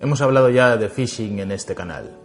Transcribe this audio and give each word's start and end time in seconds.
Hemos 0.00 0.20
hablado 0.20 0.48
ya 0.48 0.76
de 0.76 0.88
phishing 0.88 1.40
en 1.40 1.50
este 1.50 1.74
canal, 1.74 2.16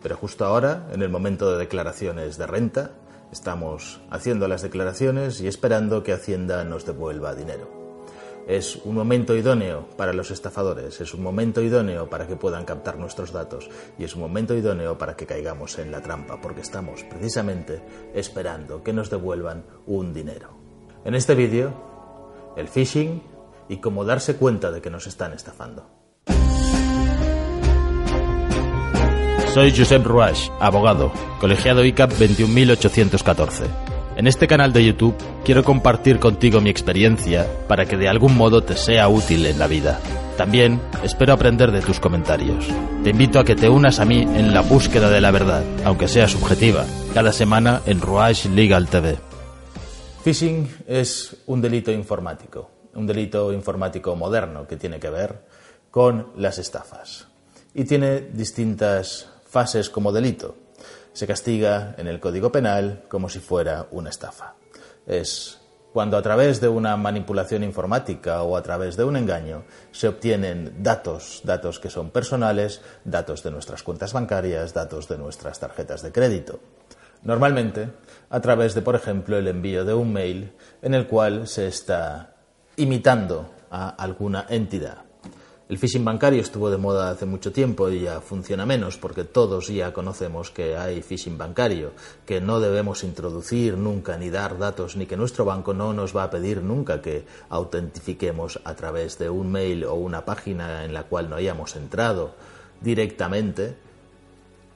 pero 0.00 0.16
justo 0.16 0.44
ahora, 0.44 0.86
en 0.92 1.02
el 1.02 1.08
momento 1.08 1.50
de 1.50 1.58
declaraciones 1.58 2.38
de 2.38 2.46
renta, 2.46 2.92
estamos 3.32 4.00
haciendo 4.12 4.46
las 4.46 4.62
declaraciones 4.62 5.40
y 5.40 5.48
esperando 5.48 6.04
que 6.04 6.12
Hacienda 6.12 6.62
nos 6.62 6.86
devuelva 6.86 7.34
dinero. 7.34 7.68
Es 8.46 8.76
un 8.76 8.94
momento 8.94 9.34
idóneo 9.34 9.88
para 9.96 10.12
los 10.12 10.30
estafadores, 10.30 11.00
es 11.00 11.14
un 11.14 11.24
momento 11.24 11.62
idóneo 11.62 12.08
para 12.08 12.28
que 12.28 12.36
puedan 12.36 12.64
captar 12.64 12.96
nuestros 12.96 13.32
datos 13.32 13.68
y 13.98 14.04
es 14.04 14.14
un 14.14 14.20
momento 14.20 14.54
idóneo 14.54 14.96
para 14.96 15.16
que 15.16 15.26
caigamos 15.26 15.80
en 15.80 15.90
la 15.90 16.02
trampa, 16.02 16.40
porque 16.40 16.60
estamos 16.60 17.02
precisamente 17.02 17.82
esperando 18.14 18.84
que 18.84 18.92
nos 18.92 19.10
devuelvan 19.10 19.64
un 19.86 20.14
dinero. 20.14 20.50
En 21.04 21.16
este 21.16 21.34
vídeo, 21.34 21.74
el 22.56 22.68
phishing 22.68 23.20
y 23.68 23.78
cómo 23.78 24.04
darse 24.04 24.36
cuenta 24.36 24.70
de 24.70 24.80
que 24.80 24.90
nos 24.90 25.08
están 25.08 25.32
estafando. 25.32 25.95
Soy 29.56 29.74
Josep 29.74 30.04
Ruach, 30.04 30.50
abogado, 30.60 31.10
colegiado 31.40 31.82
ICAP 31.82 32.12
21814. 32.12 33.64
En 34.16 34.26
este 34.26 34.46
canal 34.46 34.70
de 34.74 34.84
YouTube 34.84 35.16
quiero 35.46 35.64
compartir 35.64 36.18
contigo 36.18 36.60
mi 36.60 36.68
experiencia 36.68 37.46
para 37.66 37.86
que 37.86 37.96
de 37.96 38.06
algún 38.06 38.36
modo 38.36 38.62
te 38.62 38.76
sea 38.76 39.08
útil 39.08 39.46
en 39.46 39.58
la 39.58 39.66
vida. 39.66 39.98
También 40.36 40.78
espero 41.02 41.32
aprender 41.32 41.72
de 41.72 41.80
tus 41.80 42.00
comentarios. 42.00 42.66
Te 43.02 43.08
invito 43.08 43.38
a 43.38 43.46
que 43.46 43.56
te 43.56 43.70
unas 43.70 43.98
a 43.98 44.04
mí 44.04 44.20
en 44.20 44.52
la 44.52 44.60
búsqueda 44.60 45.08
de 45.08 45.22
la 45.22 45.30
verdad, 45.30 45.64
aunque 45.86 46.06
sea 46.06 46.28
subjetiva, 46.28 46.84
cada 47.14 47.32
semana 47.32 47.80
en 47.86 48.02
Ruach 48.02 48.44
Legal 48.44 48.88
TV. 48.88 49.16
Phishing 50.22 50.68
es 50.86 51.34
un 51.46 51.62
delito 51.62 51.90
informático, 51.90 52.70
un 52.94 53.06
delito 53.06 53.50
informático 53.54 54.14
moderno 54.16 54.66
que 54.66 54.76
tiene 54.76 55.00
que 55.00 55.08
ver 55.08 55.46
con 55.90 56.32
las 56.36 56.58
estafas. 56.58 57.28
Y 57.72 57.84
tiene 57.84 58.20
distintas 58.20 59.30
fases 59.46 59.90
como 59.90 60.12
delito. 60.12 60.56
Se 61.12 61.26
castiga 61.26 61.94
en 61.96 62.06
el 62.06 62.20
Código 62.20 62.52
Penal 62.52 63.04
como 63.08 63.28
si 63.28 63.38
fuera 63.38 63.86
una 63.90 64.10
estafa. 64.10 64.54
Es 65.06 65.60
cuando 65.96 66.18
a 66.18 66.22
través 66.22 66.60
de 66.60 66.68
una 66.68 66.94
manipulación 66.98 67.64
informática 67.64 68.42
o 68.42 68.54
a 68.58 68.62
través 68.62 68.98
de 68.98 69.04
un 69.04 69.16
engaño 69.16 69.64
se 69.92 70.08
obtienen 70.08 70.82
datos, 70.82 71.40
datos 71.42 71.80
que 71.80 71.88
son 71.88 72.10
personales, 72.10 72.82
datos 73.02 73.42
de 73.42 73.50
nuestras 73.50 73.82
cuentas 73.82 74.12
bancarias, 74.12 74.74
datos 74.74 75.08
de 75.08 75.16
nuestras 75.16 75.58
tarjetas 75.58 76.02
de 76.02 76.12
crédito. 76.12 76.60
Normalmente 77.22 77.88
a 78.28 78.40
través 78.40 78.74
de, 78.74 78.82
por 78.82 78.94
ejemplo, 78.94 79.38
el 79.38 79.48
envío 79.48 79.86
de 79.86 79.94
un 79.94 80.12
mail 80.12 80.52
en 80.82 80.92
el 80.92 81.06
cual 81.06 81.48
se 81.48 81.66
está 81.66 82.34
imitando 82.76 83.50
a 83.70 83.88
alguna 83.88 84.44
entidad. 84.50 85.05
El 85.68 85.78
phishing 85.78 86.04
bancario 86.04 86.40
estuvo 86.42 86.70
de 86.70 86.76
moda 86.76 87.10
hace 87.10 87.26
mucho 87.26 87.50
tiempo 87.50 87.88
y 87.90 88.02
ya 88.02 88.20
funciona 88.20 88.64
menos 88.64 88.98
porque 88.98 89.24
todos 89.24 89.66
ya 89.66 89.92
conocemos 89.92 90.52
que 90.52 90.76
hay 90.76 91.02
phishing 91.02 91.36
bancario, 91.36 91.90
que 92.24 92.40
no 92.40 92.60
debemos 92.60 93.02
introducir 93.02 93.76
nunca 93.76 94.16
ni 94.16 94.30
dar 94.30 94.58
datos 94.58 94.94
ni 94.94 95.06
que 95.06 95.16
nuestro 95.16 95.44
banco 95.44 95.74
no 95.74 95.92
nos 95.92 96.16
va 96.16 96.22
a 96.22 96.30
pedir 96.30 96.62
nunca 96.62 97.02
que 97.02 97.26
autentifiquemos 97.48 98.60
a 98.62 98.74
través 98.74 99.18
de 99.18 99.28
un 99.28 99.50
mail 99.50 99.84
o 99.86 99.94
una 99.94 100.24
página 100.24 100.84
en 100.84 100.94
la 100.94 101.02
cual 101.02 101.28
no 101.28 101.34
hayamos 101.34 101.74
entrado 101.74 102.36
directamente 102.80 103.76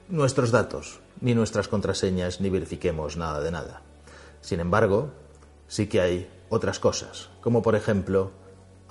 nuestros 0.09 0.51
datos, 0.51 0.99
ni 1.21 1.33
nuestras 1.33 1.69
contraseñas, 1.69 2.41
ni 2.41 2.49
verifiquemos 2.49 3.15
nada 3.15 3.39
de 3.39 3.51
nada. 3.51 3.81
Sin 4.41 4.59
embargo, 4.59 5.11
sí 5.69 5.87
que 5.87 6.01
hay 6.01 6.29
otras 6.49 6.79
cosas, 6.79 7.29
como 7.39 7.61
por 7.61 7.75
ejemplo 7.75 8.40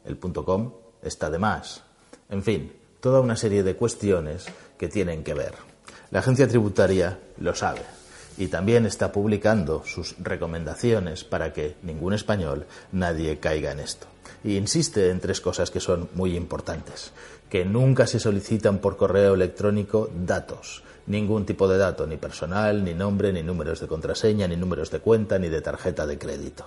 El 0.03 0.19
.com 0.19 0.73
está 1.03 1.29
de 1.29 1.37
más. 1.37 1.83
En 2.27 2.41
fin, 2.41 2.73
toda 2.99 3.19
una 3.19 3.35
serie 3.35 3.61
de 3.61 3.75
cuestiones 3.75 4.47
que 4.79 4.87
tienen 4.87 5.23
que 5.23 5.35
ver. 5.35 5.76
La 6.09 6.19
agencia 6.19 6.47
tributaria 6.47 7.19
lo 7.39 7.53
sabe 7.53 7.81
y 8.37 8.47
también 8.47 8.85
está 8.85 9.11
publicando 9.11 9.83
sus 9.85 10.15
recomendaciones 10.19 11.25
para 11.25 11.51
que 11.51 11.75
ningún 11.83 12.13
español, 12.13 12.65
nadie 12.93 13.39
caiga 13.39 13.71
en 13.71 13.79
esto. 13.79 14.07
Y 14.43 14.55
insiste 14.55 15.09
en 15.09 15.19
tres 15.19 15.41
cosas 15.41 15.69
que 15.69 15.81
son 15.81 16.09
muy 16.13 16.37
importantes. 16.37 17.11
Que 17.49 17.65
nunca 17.65 18.07
se 18.07 18.19
solicitan 18.19 18.77
por 18.77 18.95
correo 18.95 19.33
electrónico 19.33 20.09
datos, 20.25 20.83
ningún 21.07 21.45
tipo 21.45 21.67
de 21.67 21.77
dato, 21.77 22.05
ni 22.07 22.17
personal, 22.17 22.83
ni 22.83 22.93
nombre, 22.93 23.33
ni 23.33 23.43
números 23.43 23.81
de 23.81 23.87
contraseña, 23.87 24.47
ni 24.47 24.55
números 24.55 24.91
de 24.91 24.99
cuenta, 24.99 25.39
ni 25.39 25.49
de 25.49 25.61
tarjeta 25.61 26.05
de 26.05 26.17
crédito. 26.17 26.65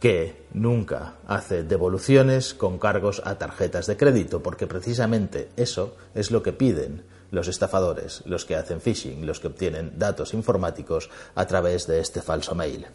Que 0.00 0.46
nunca 0.52 1.14
hace 1.28 1.62
devoluciones 1.62 2.54
con 2.54 2.78
cargos 2.78 3.22
a 3.24 3.36
tarjetas 3.36 3.86
de 3.86 3.96
crédito, 3.96 4.42
porque 4.42 4.66
precisamente 4.66 5.50
eso 5.56 5.94
es 6.14 6.32
lo 6.32 6.42
que 6.42 6.52
piden 6.52 7.02
los 7.32 7.48
estafadores, 7.48 8.22
los 8.26 8.44
que 8.44 8.54
hacen 8.54 8.80
phishing, 8.80 9.26
los 9.26 9.40
que 9.40 9.48
obtienen 9.48 9.98
datos 9.98 10.34
informáticos 10.34 11.10
a 11.34 11.46
través 11.46 11.88
de 11.88 11.98
este 11.98 12.22
falso 12.22 12.54
mail. 12.54 12.86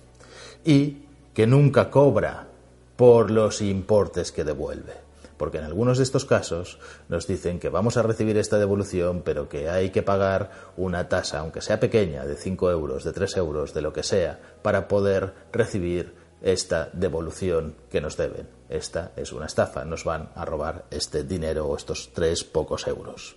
Y 0.63 0.99
que 1.33 1.45
nunca 1.45 1.89
cobra 1.89 2.47
por 2.95 3.29
los 3.29 3.61
importes 3.61 4.31
que 4.31 4.45
devuelve. 4.45 5.07
porque 5.37 5.59
en 5.59 5.65
algunos 5.65 5.97
de 5.97 6.03
estos 6.03 6.25
casos 6.25 6.79
nos 7.09 7.27
dicen 7.27 7.59
que 7.59 7.69
vamos 7.69 7.95
a 7.95 8.01
recibir 8.01 8.37
esta 8.37 8.57
devolución, 8.57 9.21
pero 9.23 9.47
que 9.47 9.69
hay 9.69 9.91
que 9.91 10.01
pagar 10.01 10.49
una 10.77 11.09
tasa, 11.09 11.39
aunque 11.39 11.61
sea 11.61 11.79
pequeña, 11.79 12.25
de 12.25 12.35
5 12.35 12.71
euros, 12.71 13.03
de 13.03 13.13
3 13.13 13.37
euros, 13.37 13.71
de 13.75 13.83
lo 13.83 13.93
que 13.93 14.01
sea, 14.01 14.39
para 14.63 14.87
poder 14.87 15.33
recibir 15.51 16.15
esta 16.41 16.89
devolución 16.93 17.75
que 17.91 18.01
nos 18.01 18.17
deben. 18.17 18.47
Esta 18.69 19.11
es 19.15 19.31
una 19.31 19.45
estafa, 19.45 19.85
nos 19.85 20.03
van 20.03 20.29
a 20.35 20.43
robar 20.45 20.85
este 20.91 21.23
dinero 21.23 21.67
o 21.67 21.77
estos 21.77 22.11
tres 22.13 22.43
pocos 22.43 22.87
euros. 22.87 23.35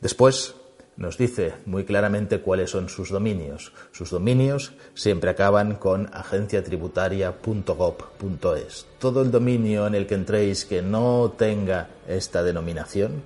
Después 0.00 0.56
nos 0.96 1.16
dice 1.16 1.54
muy 1.64 1.84
claramente 1.84 2.40
cuáles 2.40 2.70
son 2.70 2.88
sus 2.88 3.10
dominios. 3.10 3.72
Sus 3.92 4.10
dominios 4.10 4.72
siempre 4.94 5.30
acaban 5.30 5.76
con 5.76 6.10
agenciatributaria.gov.es. 6.12 8.86
Todo 8.98 9.22
el 9.22 9.30
dominio 9.30 9.86
en 9.86 9.94
el 9.94 10.08
que 10.08 10.16
entréis 10.16 10.64
que 10.64 10.82
no 10.82 11.34
tenga 11.38 11.90
esta 12.08 12.42
denominación 12.42 13.22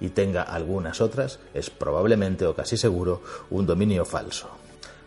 y 0.00 0.10
tenga 0.10 0.42
algunas 0.42 1.00
otras 1.00 1.40
es 1.54 1.70
probablemente 1.70 2.46
o 2.46 2.54
casi 2.54 2.76
seguro 2.76 3.20
un 3.50 3.66
dominio 3.66 4.04
falso. 4.04 4.48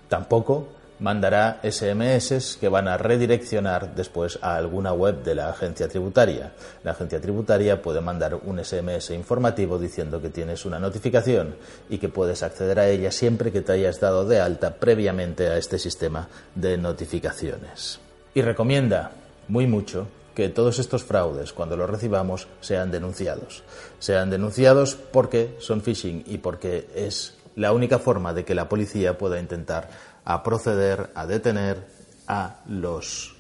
Tampoco 0.10 0.81
mandará 1.02 1.60
SMS 1.64 2.58
que 2.60 2.70
van 2.70 2.88
a 2.88 2.96
redireccionar 2.96 3.96
después 3.96 4.38
a 4.42 4.56
alguna 4.56 4.94
web 4.94 5.24
de 5.24 5.36
la 5.36 5.50
agencia 5.50 5.88
tributaria. 5.88 6.54
La 6.84 6.92
agencia 6.92 7.20
tributaria 7.20 7.82
puede 7.82 8.02
mandar 8.02 8.36
un 8.36 8.64
SMS 8.64 9.10
informativo 9.10 9.80
diciendo 9.80 10.22
que 10.22 10.30
tienes 10.30 10.64
una 10.64 10.80
notificación 10.80 11.56
y 11.90 11.98
que 11.98 12.08
puedes 12.08 12.44
acceder 12.44 12.80
a 12.80 12.88
ella 12.88 13.12
siempre 13.12 13.52
que 13.52 13.62
te 13.62 13.74
hayas 13.74 14.00
dado 14.00 14.26
de 14.26 14.40
alta 14.40 14.76
previamente 14.76 15.48
a 15.48 15.58
este 15.58 15.80
sistema 15.80 16.30
de 16.54 16.78
notificaciones. 16.78 18.00
Y 18.36 18.44
recomienda 18.44 19.12
muy 19.48 19.66
mucho 19.66 20.08
que 20.36 20.50
todos 20.50 20.78
estos 20.78 21.04
fraudes, 21.04 21.52
cuando 21.52 21.76
los 21.76 21.90
recibamos, 21.90 22.48
sean 22.62 22.92
denunciados. 22.92 23.64
Sean 24.00 24.30
denunciados 24.30 24.96
porque 24.96 25.58
son 25.60 25.82
phishing 25.82 26.24
y 26.28 26.38
porque 26.38 26.88
es 26.96 27.34
la 27.56 27.74
única 27.74 28.00
forma 28.00 28.34
de 28.34 28.46
que 28.46 28.56
la 28.56 28.70
policía 28.70 29.18
pueda 29.18 29.40
intentar 29.40 29.90
a 30.26 30.44
proceder 30.44 31.12
a 31.16 31.26
detener 31.26 31.88
a 32.28 32.62
los 32.68 33.36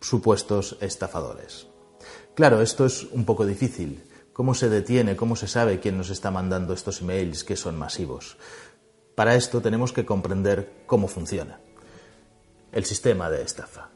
supuestos 0.00 0.76
estafadores. 0.80 1.66
Claro, 2.34 2.60
esto 2.60 2.86
es 2.86 3.04
un 3.12 3.24
poco 3.24 3.44
difícil. 3.44 4.02
¿Cómo 4.32 4.54
se 4.54 4.68
detiene? 4.68 5.16
¿Cómo 5.16 5.36
se 5.36 5.46
sabe 5.46 5.80
quién 5.80 5.98
nos 5.98 6.10
está 6.10 6.30
mandando 6.30 6.72
estos 6.72 7.02
emails 7.02 7.44
que 7.44 7.56
son 7.56 7.78
masivos? 7.78 8.38
Para 9.14 9.34
esto 9.34 9.60
tenemos 9.60 9.92
que 9.92 10.06
comprender 10.06 10.84
cómo 10.86 11.06
funciona 11.06 11.60
el 12.72 12.84
sistema 12.84 13.28
de 13.28 13.42
estafa. 13.42 13.90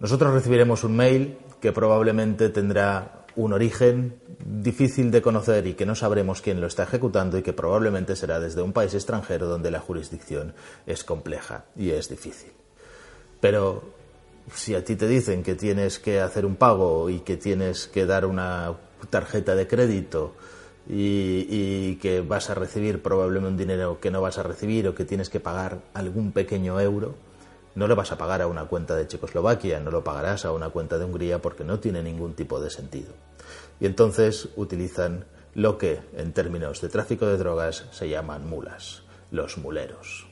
Nosotros 0.00 0.34
recibiremos 0.34 0.82
un 0.82 0.96
mail 0.96 1.38
que 1.60 1.72
probablemente 1.72 2.48
tendrá 2.48 3.26
un 3.36 3.52
origen 3.52 4.18
difícil 4.44 5.10
de 5.10 5.22
conocer 5.22 5.66
y 5.66 5.74
que 5.74 5.86
no 5.86 5.94
sabremos 5.94 6.42
quién 6.42 6.60
lo 6.60 6.66
está 6.66 6.82
ejecutando 6.82 7.38
y 7.38 7.42
que 7.42 7.52
probablemente 7.52 8.16
será 8.16 8.40
desde 8.40 8.62
un 8.62 8.72
país 8.72 8.94
extranjero 8.94 9.46
donde 9.46 9.70
la 9.70 9.80
jurisdicción 9.80 10.54
es 10.86 11.04
compleja 11.04 11.64
y 11.76 11.90
es 11.90 12.08
difícil. 12.08 12.52
Pero 13.40 13.82
si 14.52 14.74
a 14.74 14.84
ti 14.84 14.96
te 14.96 15.06
dicen 15.06 15.42
que 15.42 15.54
tienes 15.54 15.98
que 15.98 16.20
hacer 16.20 16.46
un 16.46 16.56
pago 16.56 17.10
y 17.10 17.20
que 17.20 17.36
tienes 17.36 17.86
que 17.86 18.06
dar 18.06 18.26
una 18.26 18.74
tarjeta 19.10 19.54
de 19.54 19.68
crédito 19.68 20.34
y, 20.88 21.96
que 21.96 22.22
vas 22.22 22.50
a 22.50 22.54
recibir 22.54 23.02
probablemente 23.02 23.50
un 23.50 23.56
dinero 23.56 24.00
que 24.00 24.10
no 24.10 24.22
vas 24.22 24.38
a 24.38 24.42
recibir 24.42 24.88
o 24.88 24.94
que 24.94 25.04
tienes 25.04 25.28
que 25.28 25.40
pagar 25.40 25.78
algún 25.94 26.32
pequeño 26.32 26.80
euro, 26.80 27.14
no 27.78 27.86
lo 27.86 27.94
vas 27.94 28.10
a 28.10 28.18
pagar 28.18 28.42
a 28.42 28.48
una 28.48 28.64
cuenta 28.64 28.96
de 28.96 29.06
Checoslovaquia, 29.06 29.78
no 29.78 29.92
lo 29.92 30.02
pagarás 30.02 30.44
a 30.44 30.50
una 30.50 30.68
cuenta 30.70 30.98
de 30.98 31.04
Hungría 31.04 31.40
porque 31.40 31.62
no 31.62 31.78
tiene 31.78 32.02
ningún 32.02 32.34
tipo 32.34 32.58
de 32.60 32.70
sentido. 32.70 33.12
Y 33.78 33.86
entonces 33.86 34.48
utilizan 34.56 35.26
lo 35.54 35.78
que 35.78 36.00
en 36.16 36.32
términos 36.32 36.80
de 36.80 36.88
tráfico 36.88 37.26
de 37.26 37.38
drogas 37.38 37.86
se 37.92 38.08
llaman 38.08 38.48
mulas, 38.48 39.04
los 39.30 39.58
muleros. 39.58 40.26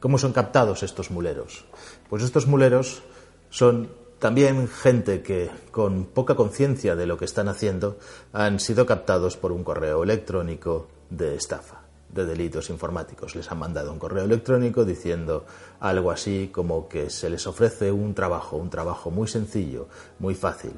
¿Cómo 0.00 0.16
son 0.16 0.32
captados 0.32 0.82
estos 0.82 1.10
muleros? 1.10 1.66
Pues 2.08 2.22
estos 2.22 2.46
muleros 2.46 3.02
son 3.50 3.90
también 4.18 4.66
gente 4.66 5.20
que, 5.20 5.50
con 5.72 6.06
poca 6.06 6.34
conciencia 6.34 6.96
de 6.96 7.04
lo 7.04 7.18
que 7.18 7.26
están 7.26 7.48
haciendo, 7.48 7.98
han 8.32 8.58
sido 8.58 8.86
captados 8.86 9.36
por 9.36 9.52
un 9.52 9.64
correo 9.64 10.02
electrónico 10.02 10.88
de 11.10 11.34
estafa 11.34 11.89
de 12.12 12.26
delitos 12.26 12.70
informáticos. 12.70 13.34
Les 13.36 13.50
han 13.50 13.58
mandado 13.58 13.92
un 13.92 13.98
correo 13.98 14.24
electrónico 14.24 14.84
diciendo 14.84 15.44
algo 15.80 16.10
así 16.10 16.50
como 16.52 16.88
que 16.88 17.10
se 17.10 17.30
les 17.30 17.46
ofrece 17.46 17.92
un 17.92 18.14
trabajo, 18.14 18.56
un 18.56 18.70
trabajo 18.70 19.10
muy 19.10 19.28
sencillo, 19.28 19.88
muy 20.18 20.34
fácil, 20.34 20.72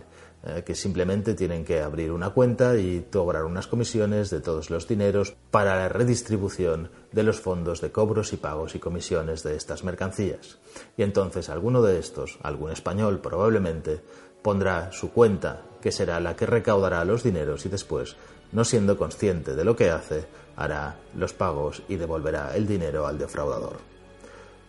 eh, 0.45 0.65
que 0.67 0.75
simplemente 0.75 1.35
tienen 1.35 1.65
que 1.65 1.81
abrir 1.81 2.11
una 2.11 2.31
cuenta 2.31 2.77
y 2.77 3.07
cobrar 3.13 3.45
unas 3.45 3.69
comisiones 3.69 4.29
de 4.31 4.41
todos 4.41 4.71
los 4.71 4.89
dineros 4.89 5.37
para 5.53 5.77
la 5.77 5.89
redistribución 5.89 6.91
de 7.13 7.23
los 7.23 7.41
fondos 7.41 7.81
de 7.81 7.93
cobros 7.93 8.33
y 8.33 8.39
pagos 8.39 8.75
y 8.75 8.81
comisiones 8.81 9.45
de 9.45 9.55
estas 9.57 9.85
mercancías. 9.85 10.59
Y 10.97 11.05
entonces 11.05 11.49
alguno 11.49 11.81
de 11.81 11.99
estos, 11.99 12.39
algún 12.43 12.73
español 12.73 13.21
probablemente, 13.21 14.01
pondrá 14.43 14.91
su 14.91 15.13
cuenta, 15.13 15.63
que 15.81 15.93
será 15.93 16.19
la 16.19 16.35
que 16.35 16.47
recaudará 16.47 17.05
los 17.05 17.23
dineros 17.23 17.65
y 17.65 17.69
después, 17.69 18.17
no 18.53 18.65
siendo 18.65 18.97
consciente 18.97 19.55
de 19.55 19.65
lo 19.65 19.75
que 19.75 19.91
hace, 19.91 20.27
hará 20.57 20.97
los 21.17 21.33
pagos 21.33 21.83
y 21.89 21.97
devolverá 21.97 22.55
el 22.55 22.67
dinero 22.67 23.07
al 23.07 23.19
defraudador. 23.19 23.79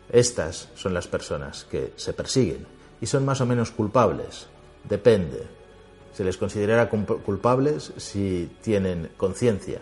Estas 0.10 0.70
son 0.76 0.94
las 0.94 1.08
personas 1.08 1.66
que 1.66 1.94
se 1.96 2.14
persiguen 2.14 2.66
y 3.02 3.06
son 3.06 3.26
más 3.26 3.42
o 3.42 3.46
menos 3.46 3.72
culpables. 3.72 4.48
Depende. 4.84 5.44
Se 6.14 6.24
les 6.24 6.38
considerará 6.38 6.90
culpables 6.90 7.94
si 7.98 8.56
tienen 8.62 9.10
conciencia 9.18 9.82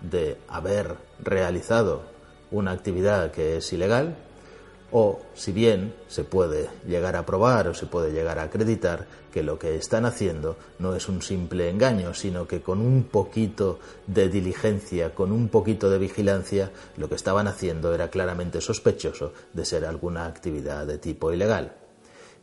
de 0.00 0.36
haber 0.48 0.96
realizado 1.20 2.02
una 2.50 2.72
actividad 2.72 3.30
que 3.30 3.58
es 3.58 3.72
ilegal 3.72 4.16
o 4.90 5.20
si 5.34 5.52
bien 5.52 5.94
se 6.08 6.24
puede 6.24 6.68
llegar 6.86 7.16
a 7.16 7.26
probar 7.26 7.68
o 7.68 7.74
se 7.74 7.86
puede 7.86 8.12
llegar 8.12 8.38
a 8.38 8.44
acreditar 8.44 9.06
que 9.32 9.42
lo 9.42 9.58
que 9.58 9.76
están 9.76 10.06
haciendo 10.06 10.56
no 10.78 10.94
es 10.94 11.08
un 11.08 11.22
simple 11.22 11.68
engaño, 11.68 12.14
sino 12.14 12.48
que 12.48 12.62
con 12.62 12.80
un 12.80 13.04
poquito 13.04 13.78
de 14.06 14.28
diligencia, 14.28 15.14
con 15.14 15.32
un 15.32 15.48
poquito 15.48 15.90
de 15.90 15.98
vigilancia, 15.98 16.70
lo 16.96 17.08
que 17.08 17.14
estaban 17.14 17.46
haciendo 17.46 17.94
era 17.94 18.08
claramente 18.08 18.60
sospechoso 18.60 19.32
de 19.52 19.64
ser 19.64 19.84
alguna 19.84 20.26
actividad 20.26 20.86
de 20.86 20.98
tipo 20.98 21.32
ilegal. 21.32 21.77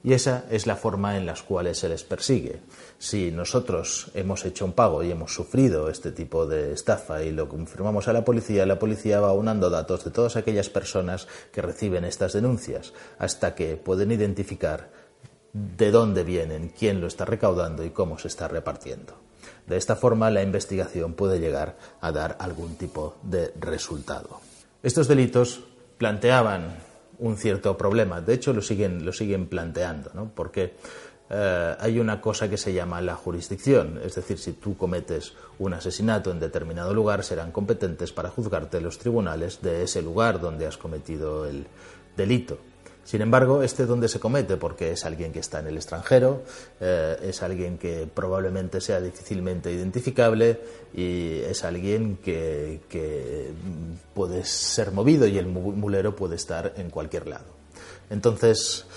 Y 0.06 0.14
esa 0.14 0.46
es 0.52 0.68
la 0.68 0.76
forma 0.76 1.18
en 1.18 1.26
la 1.26 1.34
cual 1.34 1.74
se 1.74 1.90
les 1.90 2.04
persigue. 2.04 2.62
Si 3.00 3.32
nosotros 3.32 4.12
hemos 4.14 4.46
hecho 4.46 4.64
un 4.64 4.74
pago 4.74 5.02
y 5.02 5.10
hemos 5.10 5.34
sufrido 5.34 5.90
este 5.90 6.12
tipo 6.12 6.46
de 6.46 6.74
estafa 6.74 7.24
y 7.24 7.32
lo 7.32 7.50
confirmamos 7.50 8.08
a 8.08 8.14
la 8.14 8.24
policía, 8.24 8.68
la 8.68 8.78
policía 8.78 9.20
va 9.20 9.30
aunando 9.30 9.72
datos 9.72 10.06
de 10.06 10.12
todas 10.12 10.36
aquellas 10.36 10.70
personas 10.70 11.28
que 11.52 11.64
reciben 11.64 12.06
estas 12.06 12.34
denuncias 12.34 12.94
hasta 13.18 13.56
que 13.56 13.78
pueden 13.78 14.12
identificar 14.12 14.92
de 15.54 15.90
dónde 15.90 16.24
vienen, 16.24 16.72
quién 16.78 17.02
lo 17.02 17.08
está 17.08 17.26
recaudando 17.26 17.84
y 17.84 17.90
cómo 17.90 18.20
se 18.20 18.28
está 18.28 18.48
repartiendo. 18.48 19.16
De 19.66 19.76
esta 19.76 19.96
forma, 19.96 20.30
la 20.30 20.44
investigación 20.44 21.16
puede 21.16 21.40
llegar 21.40 21.78
a 22.00 22.12
dar 22.12 22.38
algún 22.40 22.76
tipo 22.76 23.16
de 23.24 23.52
resultado. 23.60 24.40
Estos 24.84 25.08
delitos 25.08 25.62
planteaban 25.98 26.76
un 27.20 27.38
cierto 27.38 27.78
problema. 27.78 28.22
De 28.22 28.34
hecho, 28.34 28.54
lo 28.54 28.62
siguen, 28.62 29.06
lo 29.06 29.14
siguen 29.14 29.48
planteando, 29.48 30.12
¿no? 30.14 30.32
porque 30.34 30.74
eh, 31.30 31.76
hay 31.80 32.00
una 32.00 32.22
cosa 32.22 32.50
que 32.50 32.58
se 32.58 32.74
llama 32.74 33.02
la 33.02 33.16
jurisdicción. 33.16 34.00
Es 34.04 34.16
decir, 34.16 34.38
si 34.38 34.54
tú 34.54 34.78
cometes 34.78 35.34
un 35.60 35.74
asesinato 35.74 36.32
en 36.32 36.40
determinado 36.40 36.94
lugar, 36.94 37.24
serán 37.24 37.52
competentes 37.52 38.12
para 38.12 38.30
juzgarte 38.30 38.82
los 38.82 38.98
tribunales 39.00 39.62
de 39.62 39.84
ese 39.84 40.02
lugar 40.02 40.40
donde 40.40 40.68
has 40.68 40.78
cometido 40.78 41.48
el 41.48 41.66
delito. 42.16 42.58
Sin 43.06 43.22
embargo, 43.22 43.62
este 43.62 43.86
donde 43.86 44.08
se 44.08 44.20
comete, 44.20 44.58
porque 44.58 44.92
es 44.92 45.06
alguien 45.06 45.32
que 45.32 45.40
está 45.40 45.60
en 45.60 45.68
el 45.68 45.76
extranjero, 45.76 46.42
eh, 46.82 47.16
es 47.22 47.44
alguien 47.44 47.78
que 47.78 48.10
probablemente 48.12 48.82
sea 48.82 49.00
difícilmente 49.00 49.72
identificable 49.72 50.60
y 50.92 51.38
es 51.42 51.64
alguien 51.64 52.18
que, 52.18 52.82
que 52.90 53.52
puede 54.16 54.44
ser 54.44 54.92
movido 54.92 55.28
y 55.28 55.38
el 55.38 55.46
mulero 55.46 56.16
puede 56.16 56.36
estar 56.36 56.74
en 56.78 56.90
cualquier 56.90 57.28
lado. 57.28 57.46
Entonces, 58.10 58.88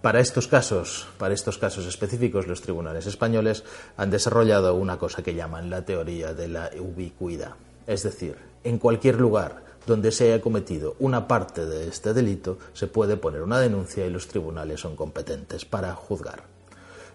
para 0.00 0.20
estos 0.20 0.48
casos, 0.48 1.08
para 1.18 1.34
estos 1.34 1.58
casos 1.58 1.84
específicos, 1.84 2.46
los 2.46 2.62
tribunales 2.62 3.06
españoles 3.06 3.64
han 3.98 4.10
desarrollado 4.10 4.74
una 4.74 4.98
cosa 4.98 5.22
que 5.22 5.34
llaman 5.34 5.68
la 5.68 5.84
teoría 5.84 6.32
de 6.32 6.48
la 6.48 6.70
ubicuidad. 6.80 7.54
Es 7.86 8.02
decir, 8.02 8.36
en 8.64 8.78
cualquier 8.78 9.16
lugar 9.16 9.67
donde 9.88 10.12
se 10.12 10.26
haya 10.26 10.42
cometido 10.42 10.94
una 11.00 11.26
parte 11.26 11.66
de 11.66 11.88
este 11.88 12.12
delito, 12.12 12.58
se 12.74 12.86
puede 12.86 13.16
poner 13.16 13.42
una 13.42 13.58
denuncia 13.58 14.06
y 14.06 14.10
los 14.10 14.28
tribunales 14.28 14.80
son 14.80 14.94
competentes 14.94 15.64
para 15.64 15.94
juzgar. 15.94 16.44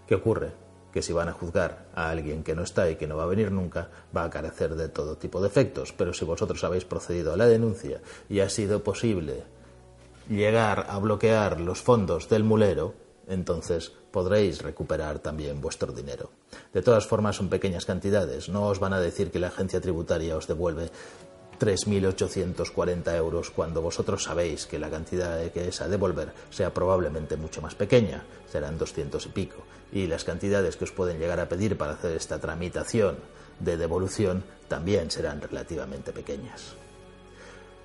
¿Qué 0.07 0.15
ocurre? 0.15 0.51
Que 0.91 1.01
si 1.01 1.13
van 1.13 1.29
a 1.29 1.33
juzgar 1.33 1.85
a 1.95 2.09
alguien 2.09 2.43
que 2.43 2.55
no 2.55 2.63
está 2.63 2.89
y 2.89 2.95
que 2.95 3.07
no 3.07 3.15
va 3.15 3.23
a 3.23 3.27
venir 3.27 3.51
nunca, 3.51 3.89
va 4.15 4.23
a 4.23 4.29
carecer 4.29 4.75
de 4.75 4.89
todo 4.89 5.17
tipo 5.17 5.39
de 5.39 5.47
efectos. 5.47 5.93
Pero 5.93 6.13
si 6.13 6.25
vosotros 6.25 6.63
habéis 6.63 6.83
procedido 6.83 7.31
a 7.31 7.37
la 7.37 7.45
denuncia 7.45 8.01
y 8.27 8.39
ha 8.41 8.49
sido 8.49 8.83
posible 8.83 9.43
llegar 10.27 10.87
a 10.89 10.97
bloquear 10.97 11.61
los 11.61 11.81
fondos 11.81 12.27
del 12.27 12.43
mulero, 12.43 12.95
entonces 13.27 13.91
podréis 14.11 14.61
recuperar 14.61 15.19
también 15.19 15.61
vuestro 15.61 15.91
dinero. 15.93 16.31
De 16.73 16.81
todas 16.81 17.05
formas, 17.05 17.35
son 17.35 17.49
pequeñas 17.49 17.85
cantidades. 17.85 18.49
No 18.49 18.67
os 18.67 18.79
van 18.79 18.93
a 18.93 18.99
decir 18.99 19.31
que 19.31 19.39
la 19.39 19.47
agencia 19.47 19.81
tributaria 19.81 20.37
os 20.37 20.47
devuelve 20.47 20.89
3.840 21.63 23.15
euros 23.15 23.49
cuando 23.49 23.81
vosotros 23.81 24.23
sabéis 24.23 24.65
que 24.65 24.77
la 24.77 24.89
cantidad 24.89 25.39
que 25.51 25.69
es 25.69 25.79
a 25.79 25.87
devolver 25.87 26.33
sea 26.49 26.73
probablemente 26.73 27.37
mucho 27.37 27.61
más 27.61 27.73
pequeña, 27.73 28.25
serán 28.51 28.77
200 28.77 29.25
y 29.25 29.29
pico, 29.29 29.63
y 29.93 30.07
las 30.07 30.25
cantidades 30.25 30.75
que 30.75 30.83
os 30.83 30.91
pueden 30.91 31.19
llegar 31.19 31.39
a 31.39 31.47
pedir 31.47 31.77
para 31.77 31.93
hacer 31.93 32.17
esta 32.17 32.39
tramitación 32.39 33.15
de 33.59 33.77
devolución 33.77 34.43
también 34.67 35.09
serán 35.09 35.39
relativamente 35.39 36.11
pequeñas. 36.11 36.75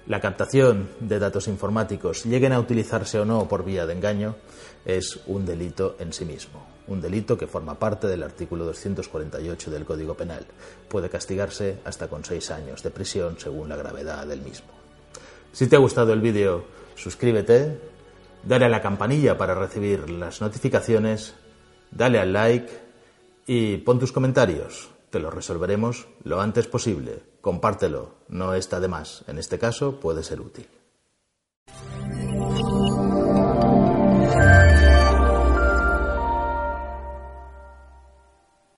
La 0.07 0.21
captación 0.21 0.88
de 1.00 1.19
datos 1.19 1.49
informáticos, 1.49 2.25
lleguen 2.25 2.52
a 2.52 2.61
utilizarse 2.61 3.19
o 3.19 3.25
no 3.25 3.47
por 3.47 3.64
vía 3.64 3.85
de 3.85 3.93
engaño, 3.93 4.37
es 4.85 5.21
un 5.26 5.45
delito 5.45 5.97
en 5.99 6.12
sí 6.14 6.25
mismo, 6.25 6.67
un 6.87 7.00
delito 7.00 7.37
que 7.37 7.47
forma 7.47 7.78
parte 7.78 8.07
del 8.07 8.23
artículo 8.23 8.64
248 8.64 9.71
del 9.71 9.85
Código 9.85 10.14
Penal. 10.14 10.47
Puede 10.88 11.11
castigarse 11.11 11.81
hasta 11.85 12.09
con 12.09 12.25
seis 12.25 12.50
años 12.50 12.83
de 12.83 12.90
prisión 12.90 13.38
según 13.38 13.69
la 13.69 13.76
gravedad 13.76 14.26
del 14.26 14.40
mismo. 14.40 14.69
Si 15.52 15.67
te 15.67 15.76
ha 15.76 15.81
gustado 15.81 16.12
el 16.14 16.21
vídeo, 16.21 16.64
suscríbete, 16.95 17.78
dale 18.45 18.64
a 18.64 18.71
la 18.71 18.81
campanilla 18.81 19.37
para 19.37 19.55
recibir 19.55 20.09
las 20.09 20.40
notificaciones, 20.40 21.35
dale 21.90 22.19
al 22.19 22.33
like 22.33 22.71
y 23.47 23.78
pon 23.78 23.99
tus 23.99 24.12
comentarios. 24.12 24.88
Te 25.10 25.20
los 25.20 25.32
resolveremos 25.32 26.06
lo 26.22 26.40
antes 26.40 26.66
posible. 26.66 27.22
Compártelo, 27.40 28.14
no 28.28 28.52
está 28.54 28.78
de 28.78 28.88
más. 28.88 29.24
En 29.26 29.38
este 29.38 29.58
caso 29.58 30.00
puede 30.00 30.22
ser 30.22 30.40
útil. 30.40 30.68